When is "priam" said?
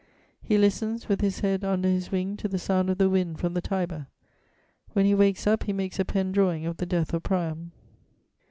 7.21-7.71